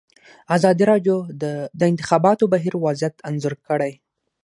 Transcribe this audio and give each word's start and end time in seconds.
ازادي 0.55 0.83
راډیو 0.91 1.17
د 1.41 1.43
د 1.79 1.81
انتخاباتو 1.91 2.49
بهیر 2.53 2.73
وضعیت 2.85 3.15
انځور 3.29 3.53
کړی. 3.67 3.91